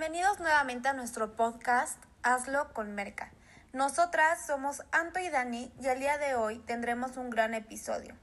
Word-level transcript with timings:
Bienvenidos 0.00 0.40
nuevamente 0.40 0.88
a 0.88 0.94
nuestro 0.94 1.36
podcast 1.36 2.02
Hazlo 2.22 2.72
con 2.72 2.94
Merca. 2.94 3.30
Nosotras 3.74 4.46
somos 4.46 4.82
Anto 4.92 5.20
y 5.20 5.28
Dani 5.28 5.70
y 5.78 5.88
el 5.88 6.00
día 6.00 6.16
de 6.16 6.34
hoy 6.34 6.58
tendremos 6.60 7.18
un 7.18 7.28
gran 7.28 7.52
episodio. 7.52 8.14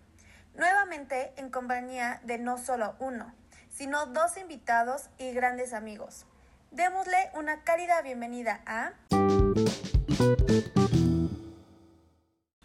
Nuevamente 0.55 1.33
en 1.37 1.51
compañía 1.51 2.20
de 2.23 2.39
no 2.39 2.57
solo 2.57 2.95
uno, 2.98 3.31
sino 3.70 4.07
dos 4.07 4.38
invitados 4.38 5.11
y 5.20 5.34
grandes 5.34 5.71
amigos. 5.71 6.25
Démosle 6.71 7.29
una 7.35 7.63
cálida 7.63 8.02
bienvenida 8.02 8.59
a 8.66 8.94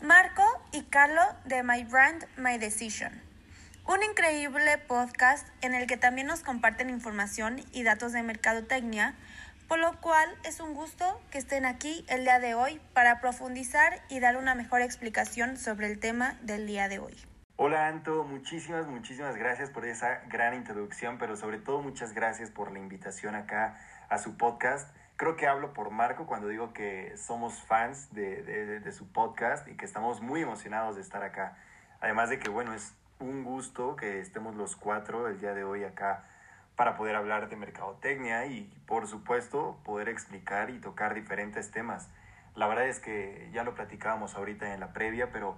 Marco 0.01 0.45
y 0.73 0.84
Carlo 0.84 1.20
de 1.45 1.62
My 1.62 1.84
Brand, 1.84 2.24
My 2.38 2.56
Decision. 2.56 3.32
Un 3.85 4.01
increíble 4.05 4.79
podcast 4.79 5.48
en 5.61 5.75
el 5.75 5.88
que 5.88 5.97
también 5.97 6.29
nos 6.29 6.45
comparten 6.45 6.88
información 6.88 7.61
y 7.73 7.83
datos 7.83 8.12
de 8.12 8.23
mercadotecnia, 8.23 9.16
por 9.66 9.80
lo 9.80 10.01
cual 10.01 10.29
es 10.45 10.61
un 10.61 10.73
gusto 10.73 11.20
que 11.33 11.39
estén 11.39 11.66
aquí 11.66 12.05
el 12.09 12.23
día 12.23 12.39
de 12.39 12.55
hoy 12.55 12.80
para 12.95 13.20
profundizar 13.20 14.01
y 14.09 14.20
dar 14.20 14.37
una 14.37 14.55
mejor 14.55 14.83
explicación 14.83 15.56
sobre 15.56 15.89
el 15.89 15.98
tema 15.98 16.39
del 16.42 16.66
día 16.69 16.89
de 16.89 17.01
hoy. 17.01 17.16
Hola 17.56 17.89
Anto, 17.89 18.23
muchísimas, 18.23 18.87
muchísimas 18.87 19.37
gracias 19.37 19.70
por 19.70 19.84
esa 19.84 20.20
gran 20.28 20.55
introducción, 20.55 21.19
pero 21.19 21.37
sobre 21.37 21.59
todo 21.59 21.83
muchas 21.83 22.12
gracias 22.12 22.51
por 22.51 22.70
la 22.70 22.78
invitación 22.78 23.34
acá 23.34 23.80
a 24.09 24.19
su 24.19 24.37
podcast. 24.37 24.95
Creo 25.17 25.37
que 25.37 25.48
hablo 25.48 25.73
por 25.73 25.91
Marco 25.91 26.27
cuando 26.27 26.47
digo 26.47 26.73
que 26.73 27.17
somos 27.17 27.61
fans 27.62 28.14
de, 28.14 28.42
de, 28.42 28.78
de 28.78 28.92
su 28.92 29.11
podcast 29.11 29.67
y 29.67 29.77
que 29.77 29.84
estamos 29.84 30.20
muy 30.20 30.41
emocionados 30.41 30.95
de 30.95 31.03
estar 31.03 31.25
acá. 31.25 31.59
Además 32.01 32.30
de 32.30 32.39
que, 32.39 32.48
bueno, 32.48 32.75
es 32.75 32.95
un 33.23 33.45
gusto 33.45 33.97
que 33.97 34.21
estemos 34.21 34.57
los 34.57 34.77
cuatro 34.77 35.29
el 35.29 35.39
día 35.39 35.55
de 35.55 35.65
hoy 35.65 35.85
acá 35.85 36.25
para 36.77 36.97
poder 36.97 37.15
hablar 37.15 37.48
de 37.48 37.56
mercadotecnia 37.56 38.47
y 38.47 38.62
por 38.87 39.06
supuesto 39.06 39.79
poder 39.84 40.09
explicar 40.09 40.70
y 40.70 40.81
tocar 40.81 41.14
diferentes 41.14 41.70
temas. 41.70 42.09
La 42.56 42.67
verdad 42.67 42.89
es 42.89 42.98
que 42.98 43.48
ya 43.53 43.62
lo 43.62 43.75
platicábamos 43.75 44.34
ahorita 44.34 44.75
en 44.75 44.81
la 44.81 44.92
previa, 44.92 45.31
pero 45.31 45.56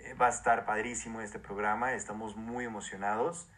eh, 0.00 0.14
va 0.14 0.26
a 0.26 0.30
estar 0.30 0.64
padrísimo 0.64 1.20
este 1.20 1.38
programa, 1.38 1.92
estamos 1.92 2.36
muy 2.36 2.64
emocionados 2.64 3.48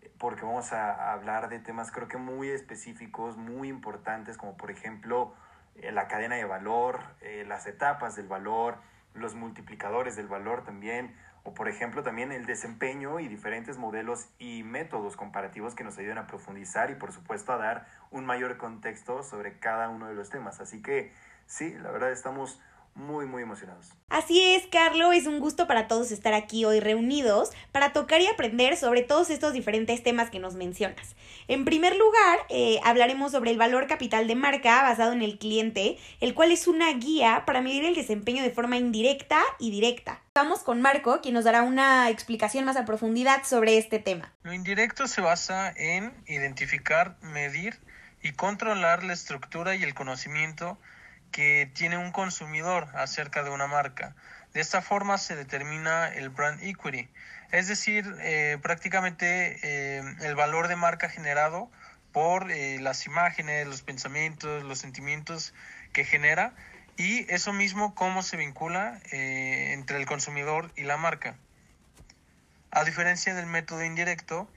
eh, 0.00 0.10
porque 0.18 0.44
vamos 0.44 0.72
a 0.72 1.12
hablar 1.12 1.50
de 1.50 1.58
temas 1.58 1.92
creo 1.92 2.08
que 2.08 2.16
muy 2.16 2.48
específicos, 2.48 3.36
muy 3.36 3.68
importantes, 3.68 4.38
como 4.38 4.56
por 4.56 4.70
ejemplo 4.70 5.34
eh, 5.76 5.92
la 5.92 6.08
cadena 6.08 6.36
de 6.36 6.44
valor, 6.44 7.00
las 7.46 7.66
etapas 7.66 8.16
del 8.16 8.26
valor, 8.26 8.78
los 9.14 9.34
multiplicadores 9.34 10.16
del 10.16 10.28
valor 10.28 10.64
también, 10.64 11.14
o 11.42 11.54
por 11.54 11.68
ejemplo 11.68 12.02
también 12.02 12.32
el 12.32 12.46
desempeño 12.46 13.20
y 13.20 13.28
diferentes 13.28 13.78
modelos 13.78 14.28
y 14.38 14.62
métodos 14.62 15.16
comparativos 15.16 15.74
que 15.74 15.84
nos 15.84 15.98
ayuden 15.98 16.18
a 16.18 16.26
profundizar 16.26 16.90
y 16.90 16.94
por 16.94 17.12
supuesto 17.12 17.52
a 17.52 17.56
dar 17.56 17.86
un 18.10 18.26
mayor 18.26 18.56
contexto 18.56 19.22
sobre 19.22 19.58
cada 19.58 19.88
uno 19.88 20.08
de 20.08 20.14
los 20.14 20.30
temas. 20.30 20.60
Así 20.60 20.82
que 20.82 21.12
sí, 21.46 21.74
la 21.78 21.90
verdad 21.90 22.12
estamos 22.12 22.60
muy, 22.94 23.26
muy 23.26 23.42
emocionados. 23.42 23.92
Así 24.08 24.42
es, 24.42 24.66
Carlo, 24.66 25.12
es 25.12 25.26
un 25.26 25.38
gusto 25.38 25.66
para 25.66 25.88
todos 25.88 26.10
estar 26.10 26.34
aquí 26.34 26.64
hoy 26.64 26.80
reunidos 26.80 27.50
para 27.72 27.92
tocar 27.92 28.20
y 28.20 28.26
aprender 28.26 28.76
sobre 28.76 29.02
todos 29.02 29.30
estos 29.30 29.52
diferentes 29.52 30.02
temas 30.02 30.30
que 30.30 30.40
nos 30.40 30.54
mencionas. 30.54 31.14
En 31.48 31.64
primer 31.64 31.96
lugar, 31.96 32.40
eh, 32.48 32.80
hablaremos 32.84 33.32
sobre 33.32 33.50
el 33.52 33.58
valor 33.58 33.86
capital 33.86 34.26
de 34.26 34.34
marca 34.34 34.82
basado 34.82 35.12
en 35.12 35.22
el 35.22 35.38
cliente, 35.38 35.98
el 36.20 36.34
cual 36.34 36.52
es 36.52 36.66
una 36.66 36.92
guía 36.92 37.44
para 37.46 37.62
medir 37.62 37.84
el 37.84 37.94
desempeño 37.94 38.42
de 38.42 38.50
forma 38.50 38.76
indirecta 38.76 39.40
y 39.58 39.70
directa. 39.70 40.20
Vamos 40.42 40.62
con 40.62 40.80
Marco, 40.80 41.20
quien 41.20 41.34
nos 41.34 41.44
dará 41.44 41.60
una 41.60 42.08
explicación 42.08 42.64
más 42.64 42.74
a 42.78 42.86
profundidad 42.86 43.44
sobre 43.44 43.76
este 43.76 43.98
tema. 43.98 44.32
Lo 44.42 44.54
indirecto 44.54 45.06
se 45.06 45.20
basa 45.20 45.70
en 45.76 46.14
identificar, 46.26 47.18
medir 47.20 47.78
y 48.22 48.32
controlar 48.32 49.04
la 49.04 49.12
estructura 49.12 49.74
y 49.74 49.82
el 49.82 49.92
conocimiento 49.92 50.78
que 51.30 51.70
tiene 51.74 51.98
un 51.98 52.10
consumidor 52.10 52.88
acerca 52.94 53.42
de 53.42 53.50
una 53.50 53.66
marca. 53.66 54.16
De 54.54 54.62
esta 54.62 54.80
forma 54.80 55.18
se 55.18 55.36
determina 55.36 56.08
el 56.08 56.30
brand 56.30 56.62
equity, 56.62 57.10
es 57.52 57.68
decir, 57.68 58.06
eh, 58.20 58.56
prácticamente 58.62 59.58
eh, 59.62 60.02
el 60.22 60.36
valor 60.36 60.68
de 60.68 60.76
marca 60.76 61.10
generado 61.10 61.70
por 62.12 62.50
eh, 62.50 62.78
las 62.80 63.04
imágenes, 63.04 63.66
los 63.66 63.82
pensamientos, 63.82 64.64
los 64.64 64.78
sentimientos 64.78 65.52
que 65.92 66.06
genera 66.06 66.54
y 67.00 67.26
eso 67.32 67.54
mismo 67.54 67.94
cómo 67.94 68.22
se 68.22 68.36
vincula 68.36 69.00
entre 69.10 69.96
el 69.96 70.04
consumidor 70.04 70.70
y 70.76 70.82
la 70.82 70.98
marca. 70.98 71.34
A 72.70 72.84
diferencia 72.84 73.34
del 73.34 73.46
método 73.46 73.82
indirecto, 73.82 74.50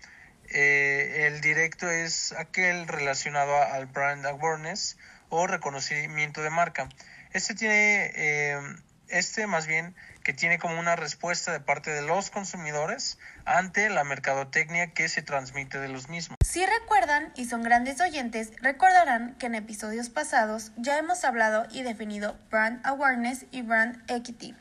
el 0.50 1.40
directo 1.40 1.90
es 1.90 2.34
aquel 2.34 2.88
relacionado 2.88 3.56
al 3.56 3.86
brand 3.86 4.26
awareness, 4.26 4.98
o 5.34 5.48
reconocimiento 5.48 6.44
de 6.44 6.50
marca. 6.52 6.90
Este 7.32 7.56
tiene, 7.56 8.12
eh, 8.14 8.60
este 9.08 9.48
más 9.48 9.66
bien 9.66 9.96
que 10.24 10.34
tiene 10.34 10.58
como 10.58 10.80
una 10.80 10.96
respuesta 10.96 11.52
de 11.52 11.60
parte 11.60 11.92
de 11.92 12.02
los 12.02 12.30
consumidores 12.30 13.20
ante 13.46 13.90
la 13.90 14.04
mercadotecnia 14.04 14.94
que 14.94 15.10
se 15.10 15.22
transmite 15.22 15.80
de 15.80 15.90
los 15.90 16.10
mismos. 16.10 16.38
Si 16.46 16.66
recuerdan 16.66 17.32
y 17.36 17.46
son 17.46 17.64
grandes 17.64 18.00
oyentes, 18.02 18.52
recordarán 18.62 19.36
que 19.36 19.48
en 19.48 19.56
episodios 19.56 20.10
pasados 20.10 20.72
ya 20.78 20.98
hemos 20.98 21.24
hablado 21.24 21.66
y 21.72 21.84
definido 21.84 22.38
brand 22.50 22.86
awareness 22.86 23.46
y 23.52 23.62
brand 23.62 24.02
equity, 24.10 24.56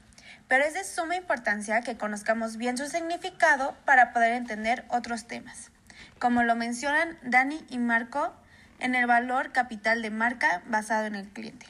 pero 0.48 0.64
es 0.64 0.74
de 0.74 0.84
suma 0.84 1.16
importancia 1.16 1.80
que 1.82 1.96
conozcamos 1.96 2.56
bien 2.56 2.76
su 2.76 2.86
significado 2.86 3.76
para 3.84 4.12
poder 4.12 4.32
entender 4.32 4.84
otros 4.88 5.26
temas. 5.26 5.70
Como 6.18 6.42
lo 6.42 6.56
mencionan 6.56 7.18
Dani 7.22 7.64
y 7.68 7.78
Marco 7.78 8.34
en 8.80 8.94
el 8.96 9.06
valor 9.06 9.52
capital 9.52 10.02
de 10.02 10.10
marca 10.10 10.62
basado 10.66 11.06
en 11.06 11.14
el 11.14 11.28
cliente. 11.28 11.66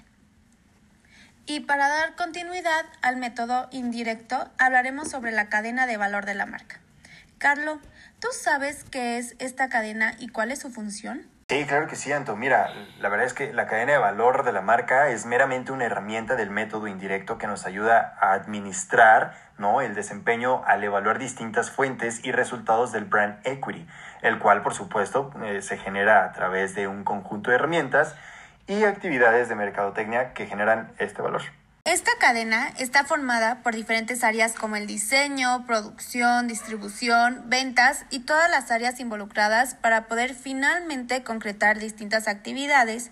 Y 1.46 1.60
para 1.60 1.88
dar 1.88 2.14
continuidad 2.14 2.86
al 3.02 3.16
método 3.16 3.68
indirecto, 3.72 4.48
hablaremos 4.58 5.10
sobre 5.10 5.32
la 5.32 5.48
cadena 5.48 5.86
de 5.86 5.96
valor 5.96 6.24
de 6.24 6.34
la 6.34 6.46
marca. 6.46 6.78
Carlo, 7.38 7.80
¿tú 8.20 8.28
sabes 8.30 8.84
qué 8.84 9.18
es 9.18 9.34
esta 9.40 9.68
cadena 9.68 10.14
y 10.18 10.28
cuál 10.28 10.52
es 10.52 10.60
su 10.60 10.70
función? 10.70 11.26
Sí, 11.48 11.66
claro 11.66 11.88
que 11.88 11.96
sí, 11.96 12.12
Anto. 12.12 12.36
Mira, 12.36 12.72
la 13.00 13.08
verdad 13.08 13.26
es 13.26 13.34
que 13.34 13.52
la 13.52 13.66
cadena 13.66 13.92
de 13.92 13.98
valor 13.98 14.44
de 14.44 14.52
la 14.52 14.62
marca 14.62 15.08
es 15.08 15.26
meramente 15.26 15.72
una 15.72 15.84
herramienta 15.84 16.36
del 16.36 16.50
método 16.50 16.86
indirecto 16.86 17.36
que 17.36 17.48
nos 17.48 17.66
ayuda 17.66 18.16
a 18.20 18.32
administrar 18.32 19.34
¿no? 19.58 19.80
el 19.80 19.94
desempeño 19.94 20.62
al 20.64 20.82
evaluar 20.84 21.18
distintas 21.18 21.70
fuentes 21.70 22.24
y 22.24 22.32
resultados 22.32 22.92
del 22.92 23.04
brand 23.04 23.44
equity, 23.44 23.86
el 24.22 24.38
cual, 24.38 24.62
por 24.62 24.72
supuesto, 24.72 25.30
eh, 25.44 25.60
se 25.60 25.76
genera 25.76 26.24
a 26.24 26.32
través 26.32 26.74
de 26.74 26.86
un 26.86 27.02
conjunto 27.04 27.50
de 27.50 27.56
herramientas 27.56 28.14
y 28.66 28.84
actividades 28.84 29.48
de 29.48 29.54
mercadotecnia 29.54 30.32
que 30.34 30.46
generan 30.46 30.92
este 30.98 31.22
valor. 31.22 31.42
Esta 31.84 32.12
cadena 32.20 32.72
está 32.78 33.02
formada 33.04 33.60
por 33.64 33.74
diferentes 33.74 34.22
áreas 34.22 34.54
como 34.54 34.76
el 34.76 34.86
diseño, 34.86 35.66
producción, 35.66 36.46
distribución, 36.46 37.42
ventas 37.46 38.04
y 38.08 38.20
todas 38.20 38.48
las 38.48 38.70
áreas 38.70 39.00
involucradas 39.00 39.74
para 39.74 40.06
poder 40.06 40.34
finalmente 40.34 41.24
concretar 41.24 41.80
distintas 41.80 42.28
actividades 42.28 43.10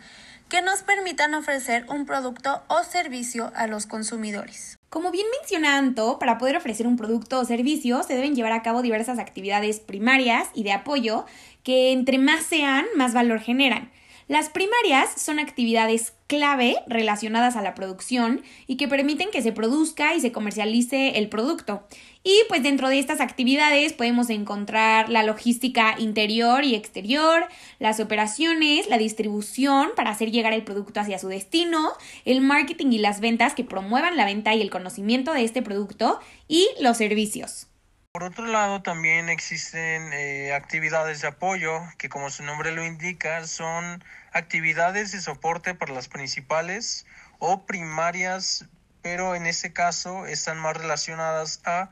que 0.49 0.63
nos 0.63 0.83
permitan 0.83 1.35
ofrecer 1.35 1.85
un 1.89 2.07
producto 2.07 2.63
o 2.69 2.85
servicio 2.85 3.51
a 3.57 3.67
los 3.67 3.87
consumidores. 3.87 4.79
Como 4.89 5.11
bien 5.11 5.27
menciona 5.41 5.77
Anto, 5.77 6.21
para 6.21 6.39
poder 6.39 6.57
ofrecer 6.57 6.87
un 6.87 6.97
producto 6.97 7.41
o 7.41 7.45
servicio 7.45 8.05
se 8.05 8.15
deben 8.15 8.37
llevar 8.37 8.53
a 8.53 8.63
cabo 8.63 8.83
diversas 8.83 9.19
actividades 9.19 9.81
primarias 9.81 10.49
y 10.55 10.63
de 10.63 10.73
apoyo 10.73 11.27
que 11.65 11.91
entre 11.93 12.19
más 12.19 12.45
sean, 12.45 12.87
más 12.97 13.15
valor 13.15 13.41
generan. 13.41 13.91
Las 14.31 14.49
primarias 14.49 15.11
son 15.21 15.41
actividades 15.41 16.13
clave 16.29 16.77
relacionadas 16.87 17.57
a 17.57 17.63
la 17.63 17.75
producción 17.75 18.43
y 18.69 18.77
que 18.77 18.87
permiten 18.87 19.33
que 19.33 19.43
se 19.43 19.51
produzca 19.51 20.15
y 20.15 20.21
se 20.21 20.31
comercialice 20.31 21.19
el 21.19 21.29
producto. 21.29 21.83
Y 22.23 22.39
pues 22.49 22.63
dentro 22.63 22.89
de 22.89 23.01
estas 23.01 23.21
actividades 23.21 23.93
podemos 23.93 24.31
encontrar 24.31 25.09
la 25.09 25.25
logística 25.25 25.97
interior 25.99 26.63
y 26.63 26.77
exterior, 26.77 27.49
las 27.81 27.99
operaciones, 27.99 28.89
la 28.89 28.99
distribución 28.99 29.89
para 29.97 30.11
hacer 30.11 30.31
llegar 30.31 30.53
el 30.53 30.63
producto 30.63 31.01
hacia 31.01 31.19
su 31.19 31.27
destino, 31.27 31.91
el 32.25 32.41
marketing 32.41 32.93
y 32.93 32.99
las 32.99 33.19
ventas 33.19 33.57
que 33.57 33.65
promuevan 33.65 34.17
la 34.17 34.27
venta 34.27 34.55
y 34.55 34.63
el 34.63 34.71
conocimiento 34.71 35.33
de 35.33 35.43
este 35.43 35.61
producto 35.61 36.21
y 36.47 36.69
los 36.79 36.99
servicios. 36.99 37.70
Por 38.13 38.25
otro 38.25 38.45
lado, 38.45 38.83
también 38.83 39.29
existen 39.29 40.13
eh, 40.13 40.53
actividades 40.53 41.21
de 41.21 41.29
apoyo 41.29 41.81
que, 41.97 42.09
como 42.09 42.29
su 42.29 42.43
nombre 42.43 42.73
lo 42.73 42.85
indica, 42.85 43.47
son 43.47 44.03
actividades 44.33 45.13
de 45.13 45.21
soporte 45.21 45.77
para 45.77 45.95
las 45.95 46.09
principales 46.09 47.07
o 47.39 47.67
primarias, 47.67 48.67
pero 49.01 49.37
en 49.37 49.47
este 49.47 49.73
caso 49.73 50.27
están 50.27 50.59
más 50.59 50.77
relacionadas 50.77 51.61
a 51.65 51.91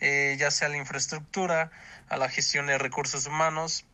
eh, 0.00 0.36
ya 0.38 0.50
sea 0.50 0.70
la 0.70 0.78
infraestructura, 0.78 1.70
a 2.08 2.16
la 2.16 2.30
gestión 2.30 2.66
de 2.66 2.78
recursos 2.78 3.26
humanos, 3.26 3.84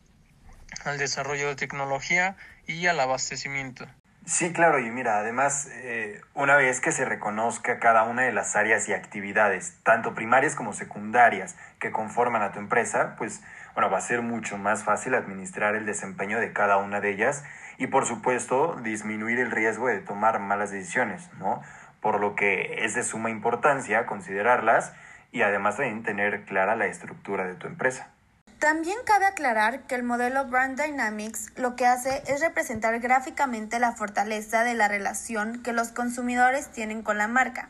al 0.85 0.97
desarrollo 0.97 1.49
de 1.49 1.57
tecnología 1.57 2.37
y 2.67 2.87
al 2.87 3.01
abastecimiento. 3.01 3.85
Sí, 4.27 4.53
claro, 4.53 4.79
y 4.79 4.89
mira, 4.89 5.19
además, 5.19 5.69
eh, 5.71 6.19
una 6.33 6.55
vez 6.55 6.81
que 6.81 6.91
se 6.91 7.05
reconozca 7.05 7.77
cada 7.77 8.03
una 8.03 8.23
de 8.23 8.33
las 8.33 8.55
áreas 8.55 8.89
y 8.89 8.93
actividades, 8.93 9.77
tanto 9.83 10.15
primarias 10.15 10.55
como 10.55 10.73
secundarias, 10.73 11.55
que 11.79 11.91
conforman 11.91 12.41
a 12.41 12.51
tu 12.51 12.57
empresa, 12.57 13.15
pues 13.19 13.43
bueno, 13.75 13.91
va 13.91 13.99
a 13.99 14.01
ser 14.01 14.23
mucho 14.23 14.57
más 14.57 14.83
fácil 14.83 15.13
administrar 15.13 15.75
el 15.75 15.85
desempeño 15.85 16.39
de 16.39 16.53
cada 16.53 16.77
una 16.77 17.01
de 17.01 17.11
ellas 17.11 17.43
y 17.77 17.85
por 17.85 18.07
supuesto 18.07 18.75
disminuir 18.81 19.37
el 19.39 19.51
riesgo 19.51 19.87
de 19.87 19.99
tomar 19.99 20.39
malas 20.39 20.71
decisiones, 20.71 21.29
¿no? 21.37 21.61
Por 22.01 22.19
lo 22.19 22.33
que 22.35 22.83
es 22.83 22.95
de 22.95 23.03
suma 23.03 23.29
importancia 23.29 24.07
considerarlas 24.07 24.93
y 25.31 25.43
además 25.43 25.77
también 25.77 26.01
tener 26.01 26.45
clara 26.45 26.75
la 26.75 26.87
estructura 26.87 27.45
de 27.45 27.53
tu 27.55 27.67
empresa. 27.67 28.14
También 28.65 28.97
cabe 29.05 29.27
aclarar 29.27 29.85
que 29.85 29.93
el 29.93 30.01
modelo 30.01 30.43
Brand 30.45 30.81
Dynamics 30.81 31.51
lo 31.55 31.75
que 31.75 31.85
hace 31.85 32.23
es 32.25 32.41
representar 32.41 32.99
gráficamente 32.99 33.77
la 33.77 33.91
fortaleza 33.91 34.63
de 34.63 34.73
la 34.73 34.87
relación 34.87 35.61
que 35.61 35.71
los 35.71 35.89
consumidores 35.89 36.71
tienen 36.71 37.03
con 37.03 37.19
la 37.19 37.27
marca. 37.27 37.69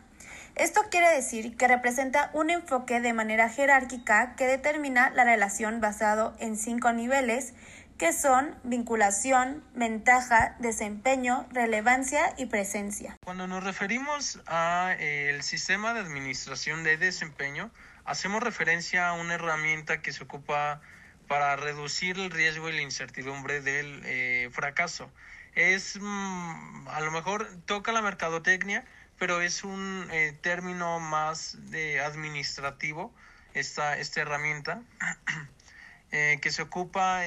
Esto 0.56 0.84
quiere 0.90 1.14
decir 1.14 1.58
que 1.58 1.68
representa 1.68 2.30
un 2.32 2.50
enfoque 2.50 3.02
de 3.02 3.12
manera 3.12 3.50
jerárquica 3.50 4.38
que 4.38 4.48
determina 4.48 5.10
la 5.10 5.26
relación 5.26 5.82
basado 5.82 6.34
en 6.40 6.56
cinco 6.56 6.94
niveles 6.94 7.54
que 7.98 8.14
son 8.14 8.56
vinculación, 8.64 9.66
ventaja, 9.74 10.56
desempeño, 10.60 11.46
relevancia 11.52 12.34
y 12.38 12.46
presencia. 12.46 13.18
Cuando 13.26 13.48
nos 13.48 13.66
referimos 13.66 14.40
a 14.48 14.96
eh, 14.98 15.30
el 15.30 15.44
sistema 15.44 15.94
de 15.94 16.00
administración 16.00 16.86
de 16.86 16.96
desempeño, 16.96 17.70
hacemos 18.06 18.42
referencia 18.42 19.10
a 19.10 19.14
una 19.14 19.34
herramienta 19.34 20.02
que 20.02 20.14
se 20.14 20.24
ocupa 20.24 20.82
para 21.28 21.56
reducir 21.56 22.18
el 22.20 22.32
riesgo 22.32 22.70
y 22.70 22.74
la 22.74 22.82
incertidumbre 22.82 23.62
del 23.62 24.02
eh, 24.06 24.50
fracaso. 24.52 25.12
Es, 25.54 25.98
mm, 26.00 26.88
a 26.88 27.02
lo 27.02 27.12
mejor 27.12 27.48
toca 27.66 27.92
la 27.92 28.02
mercadotecnia, 28.02 28.86
pero 29.18 29.42
es 29.42 29.64
un 29.64 30.08
eh, 30.12 30.38
término 30.42 31.00
más 31.00 31.58
de 31.72 32.00
administrativo, 32.02 33.14
esta, 33.54 33.98
esta 33.98 34.22
herramienta, 34.22 34.82
eh, 36.12 36.40
que 36.42 36.52
se 36.52 36.62
ocupa 36.62 37.24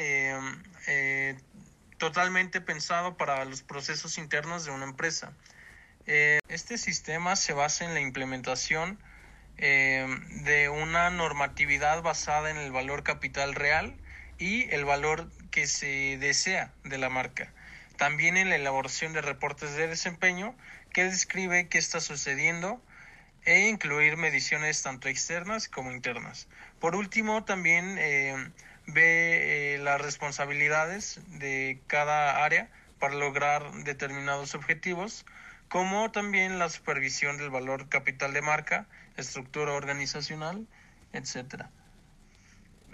totalmente 1.98 2.60
pensado 2.60 3.16
para 3.16 3.44
los 3.44 3.62
procesos 3.62 4.18
internos 4.18 4.64
de 4.64 4.70
una 4.70 4.84
empresa. 4.84 5.32
este 6.06 6.78
sistema 6.78 7.36
se 7.36 7.52
basa 7.52 7.84
en 7.84 7.92
la 7.92 8.00
implementación 8.00 8.98
eh, 9.58 10.06
de 10.44 10.68
una 10.68 11.10
normatividad 11.10 12.02
basada 12.02 12.50
en 12.50 12.56
el 12.56 12.72
valor 12.72 13.02
capital 13.02 13.54
real 13.54 13.94
y 14.38 14.72
el 14.74 14.84
valor 14.84 15.28
que 15.50 15.66
se 15.66 16.16
desea 16.18 16.72
de 16.84 16.98
la 16.98 17.10
marca. 17.10 17.52
También 17.96 18.36
en 18.36 18.48
la 18.48 18.56
elaboración 18.56 19.12
de 19.12 19.20
reportes 19.20 19.74
de 19.74 19.88
desempeño 19.88 20.54
que 20.92 21.04
describe 21.04 21.68
qué 21.68 21.78
está 21.78 22.00
sucediendo 22.00 22.80
e 23.44 23.68
incluir 23.68 24.16
mediciones 24.16 24.82
tanto 24.82 25.08
externas 25.08 25.68
como 25.68 25.90
internas. 25.90 26.48
Por 26.80 26.94
último, 26.94 27.44
también 27.44 27.96
eh, 27.98 28.36
ve 28.86 29.74
eh, 29.74 29.78
las 29.78 30.00
responsabilidades 30.00 31.20
de 31.26 31.80
cada 31.86 32.44
área 32.44 32.68
para 32.98 33.14
lograr 33.14 33.72
determinados 33.84 34.54
objetivos, 34.54 35.24
como 35.68 36.10
también 36.10 36.58
la 36.58 36.68
supervisión 36.68 37.36
del 37.36 37.50
valor 37.50 37.88
capital 37.88 38.32
de 38.32 38.42
marca 38.42 38.86
estructura 39.16 39.72
organizacional, 39.72 40.66
etcétera. 41.12 41.70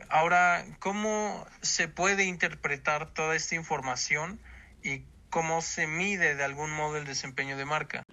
Ahora, 0.09 0.65
¿cómo 0.79 1.47
se 1.63 1.89
puede 1.89 2.25
interpretar 2.25 3.11
toda 3.11 3.37
esta 3.37 3.55
información 3.55 4.41
y 4.83 5.03
cómo 5.31 5.63
se 5.63 5.87
mide 5.87 6.35
de 6.35 6.45
algún 6.45 6.71
modo 6.73 6.97
el 6.97 7.05
desempeño 7.05 7.57
de 7.57 7.65
marca? 7.65 8.04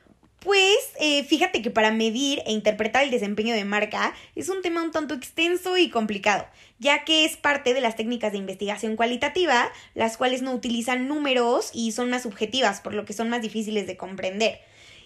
Pues 0.42 0.76
eh, 1.00 1.24
fíjate 1.24 1.62
que 1.62 1.70
para 1.70 1.92
medir 1.92 2.42
e 2.48 2.52
interpretar 2.52 3.04
el 3.04 3.12
desempeño 3.12 3.54
de 3.54 3.64
marca 3.64 4.16
es 4.36 4.50
un 4.50 4.64
tema 4.64 4.82
un 4.82 4.90
tanto 4.90 5.14
extenso 5.14 5.78
y 5.78 5.92
complicado, 5.92 6.48
ya 6.80 7.04
que 7.04 7.26
es 7.26 7.38
parte 7.38 7.76
de 7.76 7.82
las 7.82 7.96
técnicas 7.96 8.32
de 8.32 8.40
investigación 8.40 8.96
cualitativa, 8.96 9.72
las 9.94 10.18
cuales 10.18 10.42
no 10.42 10.52
utilizan 10.54 11.08
números 11.08 11.70
y 11.76 11.92
son 11.92 12.10
más 12.10 12.24
subjetivas, 12.24 12.82
por 12.82 12.96
lo 12.96 13.06
que 13.06 13.14
son 13.14 13.30
más 13.30 13.44
difíciles 13.44 13.86
de 13.86 13.98
comprender. 13.98 14.62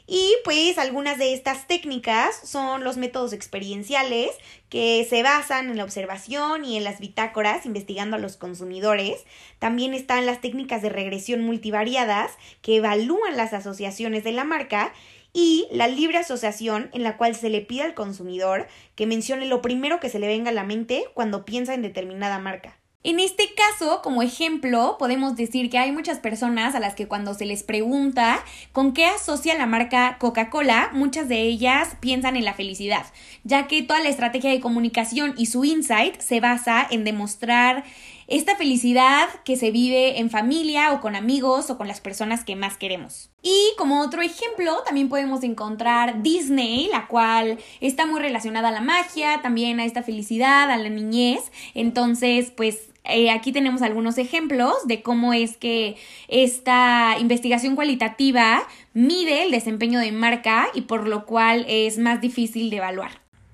Y 0.08 0.36
pues 0.46 0.78
algunas 0.78 1.18
de 1.18 1.34
estas 1.34 1.68
técnicas 1.68 2.40
son 2.44 2.86
los 2.86 2.96
métodos 2.96 3.34
experienciales 3.34 4.30
que 4.70 5.06
se 5.10 5.22
basan 5.22 5.70
en 5.70 5.78
la 5.78 5.84
observación 5.84 6.64
y 6.64 6.78
en 6.78 6.86
las 6.86 7.00
bitácoras 7.00 7.66
investigando 7.66 8.16
a 8.16 8.20
los 8.20 8.38
consumidores. 8.38 9.26
También 9.60 9.94
están 9.94 10.28
las 10.28 10.40
técnicas 10.40 10.82
de 10.82 10.90
regresión 10.90 11.42
multivariadas 11.42 12.32
que 12.62 12.78
evalúan 12.78 13.36
las 13.36 13.52
asociaciones 13.52 14.24
de 14.24 14.32
la 14.32 14.44
marca 14.46 14.94
y 15.36 15.68
la 15.70 15.90
libre 15.90 16.18
asociación 16.18 16.90
en 16.94 17.04
la 17.04 17.18
cual 17.18 17.36
se 17.36 17.50
le 17.50 17.60
pide 17.60 17.82
al 17.82 17.94
consumidor 17.94 18.68
que 18.96 19.06
mencione 19.06 19.46
lo 19.46 19.62
primero 19.62 20.00
que 20.00 20.10
se 20.10 20.18
le 20.18 20.28
venga 20.28 20.50
a 20.50 20.54
la 20.54 20.64
mente 20.64 21.04
cuando 21.14 21.44
piensa 21.44 21.74
en 21.74 21.82
determinada 21.82 22.40
marca. 22.40 22.78
En 23.04 23.20
este 23.20 23.44
caso, 23.54 24.02
como 24.02 24.24
ejemplo, 24.24 24.96
podemos 24.98 25.36
decir 25.36 25.70
que 25.70 25.78
hay 25.78 25.92
muchas 25.92 26.18
personas 26.18 26.74
a 26.74 26.80
las 26.80 26.96
que 26.96 27.08
cuando 27.08 27.36
se 27.36 27.46
les 27.46 27.62
pregunta 27.62 28.44
con 28.72 28.94
qué 28.94 29.06
asocia 29.06 29.56
la 29.56 29.68
marca 29.68 30.18
Coca-Cola, 30.20 30.90
muchas 30.94 31.28
de 31.28 31.42
ellas 31.42 31.98
piensan 32.00 32.36
en 32.36 32.46
la 32.46 32.56
felicidad, 32.56 33.06
ya 33.44 33.68
que 33.68 33.84
toda 33.84 34.00
la 34.00 34.10
estrategia 34.10 34.50
de 34.50 34.60
comunicación 34.60 35.36
y 35.38 35.48
su 35.48 35.66
insight 35.66 36.20
se 36.20 36.40
basa 36.40 36.88
en 36.90 37.04
demostrar 37.04 37.84
esta 38.28 38.56
felicidad 38.56 39.28
que 39.44 39.56
se 39.56 39.72
vive 39.72 40.20
en 40.20 40.30
familia 40.30 40.92
o 40.94 41.02
con 41.02 41.16
amigos 41.16 41.70
o 41.70 41.78
con 41.78 41.88
las 41.88 42.02
personas 42.02 42.44
que 42.44 42.56
más 42.56 42.78
queremos. 42.78 43.30
Y 43.42 43.74
como 43.78 44.02
otro 44.02 44.22
ejemplo, 44.22 44.82
también 44.86 45.10
podemos 45.10 45.44
encontrar 45.44 46.24
Disney, 46.24 46.88
la 46.92 47.08
cual 47.08 47.60
está 47.82 48.06
muy 48.06 48.20
relacionada 48.20 48.70
a 48.70 48.72
la 48.72 48.82
magia, 48.82 49.42
también 49.42 49.80
a 49.80 49.86
esta 49.86 50.02
felicidad, 50.04 50.72
a 50.72 50.78
la 50.78 50.90
niñez. 50.90 51.52
Entonces, 51.74 52.52
pues 52.52 52.90
eh, 53.04 53.30
aquí 53.30 53.52
tenemos 53.52 53.82
algunos 53.82 54.18
ejemplos 54.18 54.88
de 54.88 55.04
cómo 55.04 55.34
es 55.34 55.58
que 55.58 55.96
esta 56.28 57.18
investigación 57.20 57.76
cualitativa 57.76 58.64
mide 58.94 59.44
el 59.44 59.52
desempeño 59.52 60.00
de 60.00 60.12
marca 60.12 60.68
y 60.74 60.82
por 60.82 61.08
lo 61.08 61.26
cual 61.26 61.66
es 61.68 62.00
más 62.00 62.22
difícil 62.22 62.70
de 62.72 62.78
evaluar. 62.78 63.12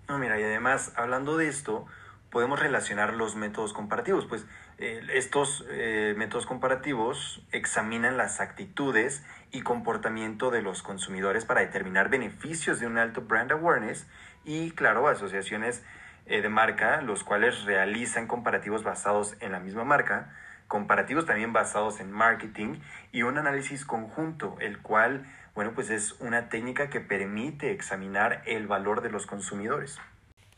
No, 0.07 0.17
mira, 0.17 0.39
y 0.39 0.43
además, 0.43 0.93
hablando 0.95 1.37
de 1.37 1.49
esto, 1.49 1.85
podemos 2.31 2.59
relacionar 2.59 3.13
los 3.13 3.35
métodos 3.35 3.73
comparativos, 3.73 4.25
pues 4.25 4.45
eh, 4.77 5.01
estos 5.13 5.65
eh, 5.69 6.15
métodos 6.17 6.45
comparativos 6.45 7.45
examinan 7.51 8.17
las 8.17 8.39
actitudes 8.39 9.23
y 9.51 9.61
comportamiento 9.61 10.49
de 10.49 10.61
los 10.61 10.81
consumidores 10.81 11.45
para 11.45 11.61
determinar 11.61 12.09
beneficios 12.09 12.79
de 12.79 12.87
un 12.87 12.97
alto 12.97 13.21
brand 13.21 13.51
awareness 13.51 14.07
y, 14.45 14.71
claro, 14.71 15.07
asociaciones 15.07 15.83
eh, 16.25 16.41
de 16.41 16.49
marca, 16.49 17.01
los 17.01 17.23
cuales 17.23 17.65
realizan 17.65 18.27
comparativos 18.27 18.83
basados 18.83 19.35
en 19.41 19.51
la 19.51 19.59
misma 19.59 19.83
marca, 19.83 20.33
comparativos 20.67 21.25
también 21.25 21.51
basados 21.51 21.99
en 21.99 22.11
marketing 22.11 22.79
y 23.11 23.23
un 23.23 23.37
análisis 23.37 23.83
conjunto, 23.83 24.55
el 24.61 24.79
cual, 24.79 25.25
bueno, 25.53 25.73
pues 25.75 25.89
es 25.89 26.13
una 26.21 26.47
técnica 26.47 26.89
que 26.89 27.01
permite 27.01 27.71
examinar 27.71 28.41
el 28.45 28.67
valor 28.67 29.01
de 29.01 29.09
los 29.09 29.25
consumidores. 29.27 29.99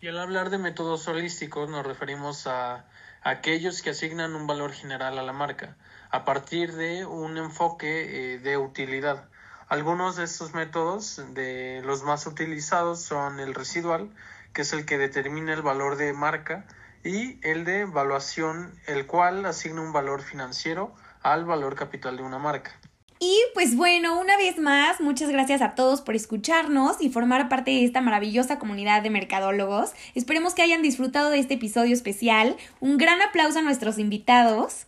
Y 0.04 0.10
al 0.10 0.20
hablar 0.20 0.50
de 0.50 0.58
métodos 0.58 1.08
holísticos 1.08 1.70
nos 1.70 1.86
referimos 1.86 2.46
a 2.46 2.84
aquellos 3.22 3.82
que 3.82 3.92
asignan 3.92 4.36
un 4.36 4.48
valor 4.48 4.74
general 4.74 5.18
a 5.18 5.24
la 5.24 5.32
marca 5.32 5.78
a 6.10 6.26
partir 6.26 6.74
de 6.74 7.06
un 7.06 7.38
enfoque 7.38 8.34
eh, 8.34 8.40
de 8.40 8.58
utilidad. 8.58 9.30
Algunos 9.70 10.18
de 10.18 10.26
estos 10.26 10.54
métodos, 10.54 11.22
de 11.34 11.82
los 11.86 12.04
más 12.04 12.28
utilizados, 12.28 13.02
son 13.02 13.40
el 13.40 13.54
residual, 13.54 14.10
que 14.52 14.64
es 14.64 14.74
el 14.74 14.86
que 14.86 14.98
determina 14.98 15.54
el 15.54 15.62
valor 15.62 15.96
de 15.96 16.12
marca, 16.12 16.66
y 17.06 17.40
el 17.48 17.64
de 17.64 17.84
evaluación, 17.84 18.78
el 18.88 19.08
cual 19.08 19.46
asigna 19.46 19.80
un 19.80 19.94
valor 19.94 20.22
financiero 20.22 20.94
al 21.22 21.46
valor 21.46 21.76
capital 21.76 22.18
de 22.18 22.24
una 22.24 22.40
marca. 22.40 22.78
Y 23.26 23.40
pues 23.54 23.78
bueno, 23.78 24.20
una 24.20 24.36
vez 24.36 24.58
más, 24.58 25.00
muchas 25.00 25.30
gracias 25.30 25.62
a 25.62 25.76
todos 25.76 26.02
por 26.02 26.14
escucharnos 26.14 26.98
y 27.00 27.08
formar 27.10 27.48
parte 27.48 27.72
de 27.72 27.86
esta 27.86 28.02
maravillosa 28.02 28.60
comunidad 28.60 29.02
de 29.02 29.10
mercadólogos. 29.10 29.92
Esperemos 30.14 30.54
que 30.54 30.62
hayan 30.62 30.82
disfrutado 30.82 31.30
de 31.30 31.40
este 31.40 31.54
episodio 31.54 31.94
especial. 31.94 32.58
Un 32.82 32.98
gran 32.98 33.22
aplauso 33.22 33.60
a 33.60 33.62
nuestros 33.62 33.98
invitados. 33.98 34.88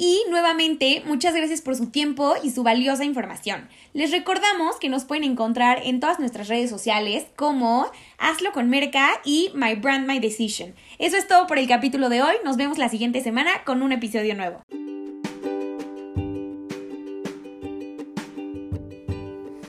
Y 0.00 0.22
nuevamente, 0.30 1.02
muchas 1.06 1.34
gracias 1.34 1.60
por 1.60 1.74
su 1.74 1.90
tiempo 1.90 2.34
y 2.40 2.52
su 2.52 2.62
valiosa 2.62 3.04
información. 3.04 3.68
Les 3.94 4.12
recordamos 4.12 4.76
que 4.76 4.88
nos 4.88 5.04
pueden 5.04 5.24
encontrar 5.24 5.80
en 5.82 5.98
todas 5.98 6.20
nuestras 6.20 6.46
redes 6.46 6.70
sociales 6.70 7.26
como 7.34 7.90
Hazlo 8.16 8.52
con 8.52 8.70
Merca 8.70 9.08
y 9.24 9.50
My 9.54 9.74
Brand 9.74 10.06
My 10.06 10.20
Decision. 10.20 10.76
Eso 11.00 11.16
es 11.16 11.26
todo 11.26 11.48
por 11.48 11.58
el 11.58 11.66
capítulo 11.66 12.10
de 12.10 12.22
hoy. 12.22 12.36
Nos 12.44 12.56
vemos 12.56 12.78
la 12.78 12.88
siguiente 12.88 13.24
semana 13.24 13.64
con 13.64 13.82
un 13.82 13.90
episodio 13.90 14.36
nuevo. 14.36 14.62